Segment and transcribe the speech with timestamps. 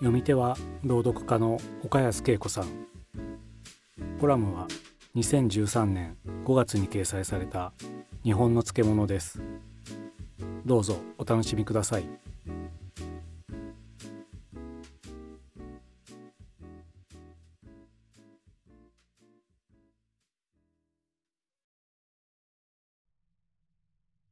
[0.00, 2.66] 読み手は朗読家の岡安恵子さん。
[4.20, 4.68] コラムは
[5.14, 7.72] 2013年5月に掲載された
[8.22, 9.40] 日本の漬物です。
[10.66, 12.06] どうぞお楽しみください。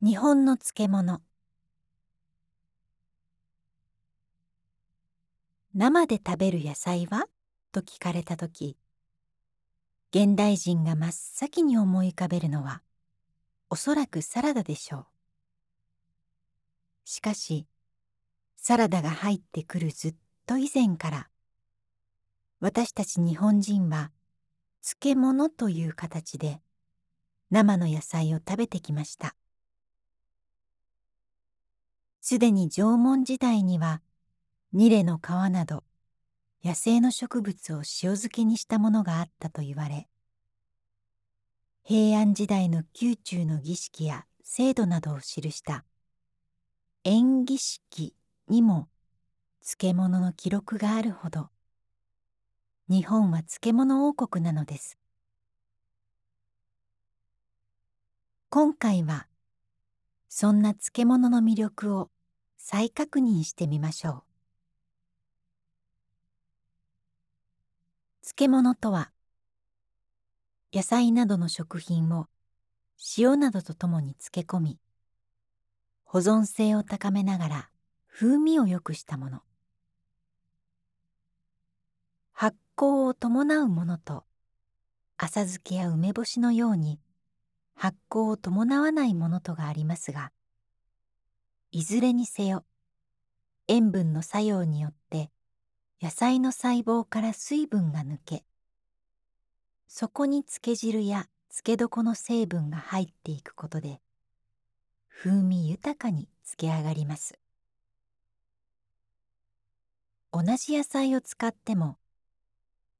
[0.02, 1.22] 日本の漬物。
[5.76, 7.26] 生で食べる野菜は？
[7.72, 8.76] と聞かれた時
[10.14, 12.80] 現代人が真っ先に思い浮かべるのは
[13.70, 15.06] おそらくサラダでしょう。
[17.04, 17.66] しかし
[18.56, 20.14] サラダが入ってくるずっ
[20.46, 21.28] と以前から
[22.60, 24.12] 私たち日本人は
[24.80, 26.60] 漬物という形で
[27.50, 29.34] 生の野菜を食べてきました。
[32.20, 34.02] すでに縄文時代には
[34.74, 35.84] ニレの皮など
[36.64, 40.08] 野生の植物を塩漬けにしたものがあったと言われ
[41.84, 45.84] 平安時代の宮中の儀式や制度などを記した
[47.04, 48.16] 縁儀式
[48.48, 48.88] にも
[49.62, 51.50] 漬物の記録があるほど
[52.88, 54.98] 日本は漬物王国なのです。
[58.50, 59.28] 今回は
[60.28, 62.10] そんな漬物の魅力を
[62.56, 64.33] 再確認してみましょう。
[68.24, 69.10] 漬物とは
[70.72, 72.26] 野菜などの食品を
[73.18, 74.78] 塩などとともに漬け込み
[76.04, 77.70] 保存性を高めながら
[78.10, 79.42] 風味を良くしたもの。
[82.32, 84.24] 発酵を伴うものと
[85.18, 86.98] 浅漬けや梅干しのように
[87.74, 90.32] 発酵を伴わないものとがありますが
[91.72, 92.64] いずれにせよ
[93.68, 95.03] 塩分の作用によって
[96.04, 98.44] 野菜の細胞から水分が抜け
[99.88, 104.02] そこに漬け汁や漬け床の成分が入っていくことで
[105.08, 107.38] 風味豊かに漬け上がります。
[110.30, 111.96] 同じ野菜を使っても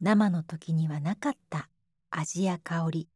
[0.01, 1.69] 生の時にはなかった
[2.11, 3.09] 味や香り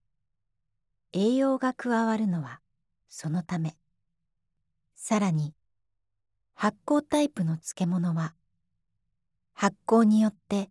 [1.15, 2.60] 栄養が加わるのは
[3.09, 3.75] そのため。
[4.97, 5.55] さらに
[6.53, 8.34] 発酵タイプの漬物は
[9.60, 10.70] 発酵によって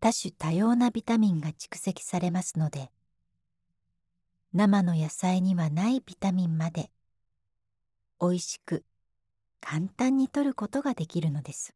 [0.00, 2.90] 多種多様なビタミンが蓄積されますので
[4.52, 6.90] 生の野菜にはないビタミンまで
[8.20, 8.84] 美味しく
[9.62, 11.74] 簡単に摂ることができるのです。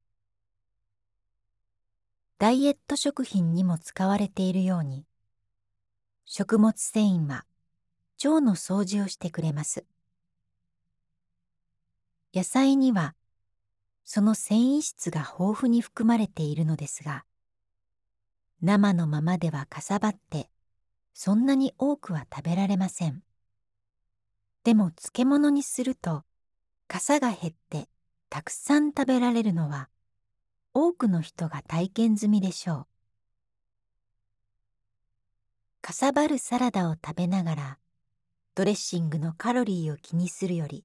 [2.39, 5.07] ダイエット食品にも使われているように
[6.27, 7.47] 食物繊維は
[8.23, 9.87] 腸の掃除をしてくれます。
[12.35, 13.15] 野菜には
[14.05, 17.25] その繊維質が豊富に含まれているのですが
[18.61, 20.49] 生のままではかさばって
[21.15, 23.23] そんなに多くは食べられません。
[24.65, 26.23] でも漬物にすると
[26.87, 27.89] かさが減って
[28.31, 29.89] たくさん食べられるのは
[30.75, 32.87] 多くの人が体験済みでしょう。
[35.83, 37.79] かさばるサラダを食べながら
[38.55, 40.85] ドレッシングのカロリーを気にするより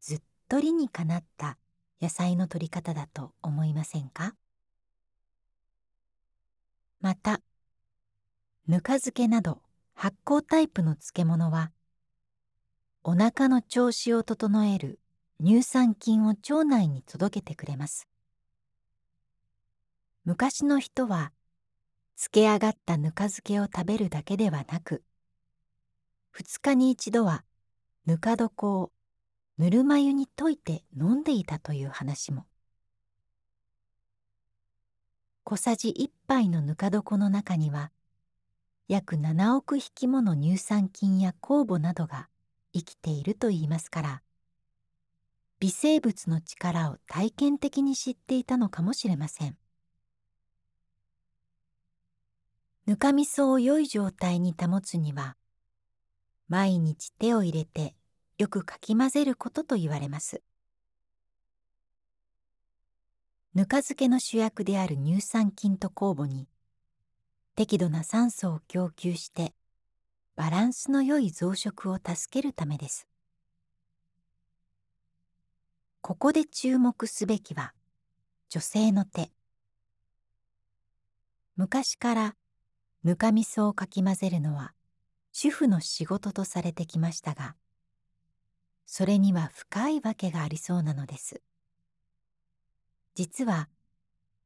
[0.00, 1.58] ずっと理にかなった
[2.00, 4.34] 野菜の取り方だと思いませんか？
[7.00, 7.40] また
[8.66, 9.60] ぬか漬けなど
[9.94, 11.70] 発酵タイプの漬物は
[13.02, 14.98] お腹の調子を整える
[15.42, 18.08] 乳酸菌を腸内に届けてくれます。
[20.24, 21.32] 昔の人は
[22.16, 25.02] 漬け上がったぬか漬けを食べるだけではなく
[26.34, 27.44] 2日に一度は
[28.06, 28.92] ぬか床を
[29.56, 32.46] ぬるま湯に溶いて飲んでいたという話も。
[35.44, 37.92] 小さじ1杯のぬか床の中には
[38.88, 42.28] 約7億匹もの乳酸菌や酵母などが
[42.72, 44.22] 生きているといいますから
[45.60, 49.56] 微生物の力を体験的に知っていたのかもしれません。
[52.86, 55.36] ぬかみそを良い状態に保つには
[56.48, 57.94] 毎日手を入れて
[58.38, 60.42] よくかき混ぜることと言われます。
[63.54, 66.48] ぬか漬けの主役である乳酸菌と酵母に
[67.54, 69.54] 適度な酸素を供給して
[70.34, 73.06] バランスの良い増殖を助けるためです。
[76.00, 77.72] ここで注目すべきは
[78.50, 79.30] 女性の手。
[81.56, 82.36] 昔から
[83.04, 84.72] ぬかみそをかき混ぜるのは
[85.30, 87.54] 主婦の仕事とされてきましたが
[88.96, 91.42] それには深いわけがありそうなのです。
[93.16, 93.68] 実は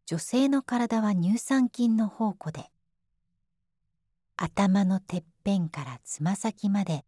[0.06, 2.70] 女性の体は乳酸菌の宝庫で
[4.38, 7.04] 頭のてっぺんからつま先まで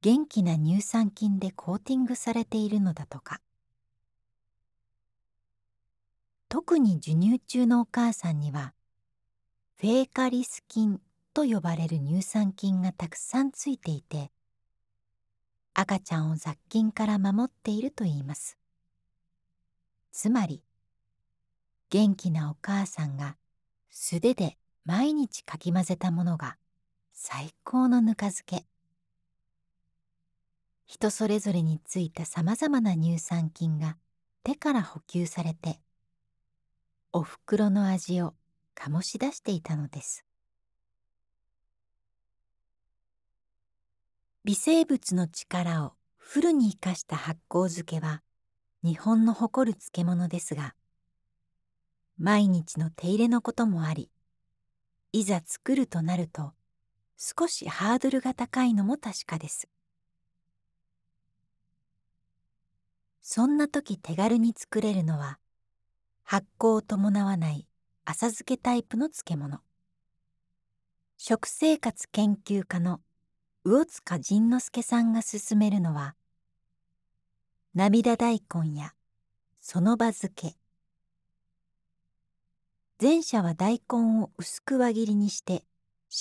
[0.00, 3.42] 元気な乳酸菌でコーティングされているのだとか。
[6.48, 8.72] 特に授乳中のお母さんには
[9.78, 11.02] フェーカリス菌
[11.34, 14.30] と呼ばれる乳酸菌がたくさんついていて
[15.78, 18.56] 赤ちゃんを雑菌から守っているといいます。
[20.10, 20.62] つまり
[21.90, 23.36] 元気なお母さんが
[23.90, 24.56] 素手で
[24.86, 26.56] 毎日かき混ぜたものが
[27.12, 28.64] 最高のぬか漬け。
[30.86, 33.98] 人それぞれについたさまざまな乳酸菌が
[34.44, 35.78] 手から補給されて
[37.12, 38.32] おふくろの味を
[38.74, 40.25] 醸し出していたのです。
[44.46, 48.22] 微生物の力をフルに生かした発酵漬けは
[48.84, 50.76] 日本の誇る漬物ですが
[52.16, 54.08] 毎日の手入れのこともあり
[55.10, 56.52] いざ作るとなると
[57.16, 59.66] 少しハードルが高いのも確かです。
[63.20, 65.40] そんな時手軽に作れるのは
[66.22, 67.66] 発酵を伴わない
[68.04, 69.58] 浅漬けタイプの漬物。
[71.18, 73.00] 食生活研究家の
[73.66, 76.14] 魚塚仁之助さんが勧めるのは
[77.74, 78.94] 涙大根や
[79.60, 80.56] その場漬け。
[83.02, 85.64] 前者は大根を薄く輪切りにして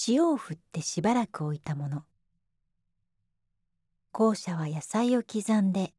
[0.08, 2.04] 塩を振ってしばらく置いたもの。
[4.12, 5.94] 後者は野菜を刻んで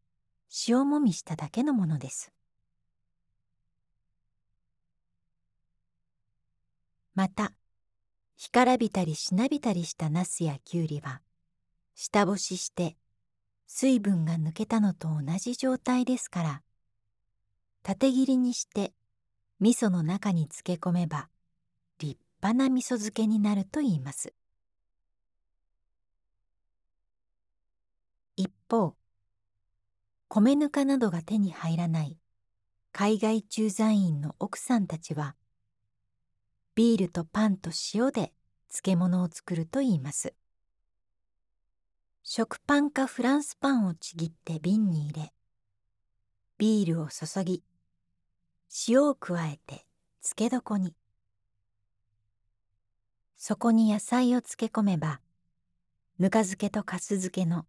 [0.66, 2.32] 塩もみしただけのものです。
[7.14, 7.52] また
[8.37, 11.20] 干からびたりしなびたりしたナスやきゅうりは
[11.96, 12.96] 下干しして
[13.66, 16.62] 水分が抜けたのと同じ状態ですから。
[17.82, 18.93] 縦切りにして
[19.60, 21.28] 味噌の中に漬け込めば
[21.99, 24.35] 立派な味噌漬けになると言います。
[28.37, 28.94] 一方
[30.28, 32.18] 米ぬかなどが手に入らない
[32.92, 35.35] 海外駐在員の奥さんたちは
[36.75, 38.32] ビールとパンと塩で
[38.68, 40.35] 漬物を作ると言います。
[42.28, 45.33] 食パンかフランスパンをちぎって瓶に入れ
[46.59, 47.62] ビールを注ぎ
[48.88, 49.87] 塩を加えて
[50.21, 50.97] 漬け床に。
[53.37, 55.21] そこに野菜を漬け込めば
[56.18, 57.64] ぬか漬けとかす漬けの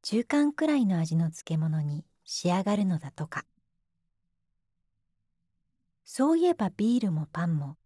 [0.00, 3.44] 中間くらいの味の漬物に仕上がるのだとか。
[6.06, 7.76] そういえばビールもパンも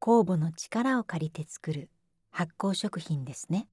[0.00, 1.90] 酵母の力を借りて作る
[2.30, 3.68] 発酵食品ですね。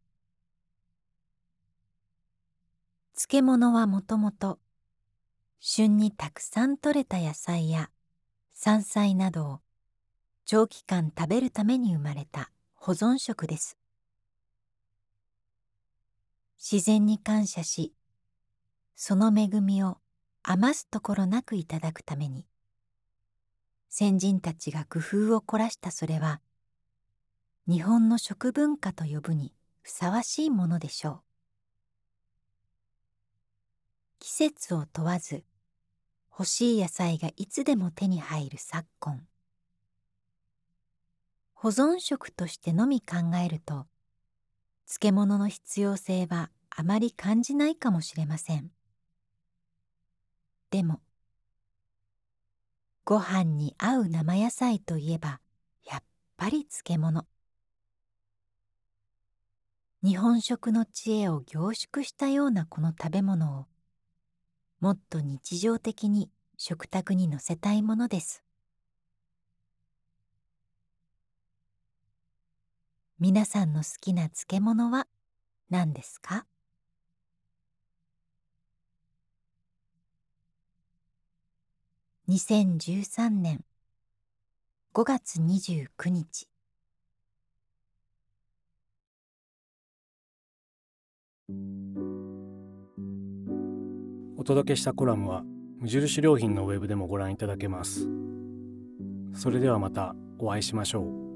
[3.20, 4.60] 漬物はもともと
[5.60, 7.90] 旬にたくさん採れた野菜や
[8.54, 9.60] 山菜などを
[10.46, 13.76] 長期間食べるために生まれた保存食です。
[16.60, 17.92] 自然に感謝し
[18.96, 19.98] その恵みを
[20.44, 22.46] 余すところなくいただくために
[23.90, 26.40] 先人たちが工夫を凝らしたそれは
[27.68, 31.27] 日本の食文化と呼ぶにふさわしいものでしょう。
[34.20, 35.44] 季節を問わず
[36.32, 39.26] 欲しい野菜がいつでも手に入る昨今。
[41.54, 43.88] 保存食としてのみ考えると
[44.88, 48.70] 漬物の必要性はあまり感じないかもしれません。
[50.70, 51.00] でも
[53.04, 55.40] ご飯に合う生野菜といえば
[55.86, 56.04] やっ
[56.38, 57.26] ぱり漬物。
[60.04, 63.66] 日本食の知恵を凝縮したようなこの食べ物を
[64.80, 68.44] もっと日常的に食卓に載せたいものです。
[73.20, 75.08] 皆さんの好きな漬物は
[75.72, 76.46] 何ですか
[82.30, 83.64] ？2013年
[84.94, 86.48] 5月29日。
[91.50, 92.27] お
[94.48, 95.44] 届けしたコラムは
[95.82, 98.08] 無印良品のウェブでもご覧いただけます。
[99.34, 101.27] それではまたお会いしましょう。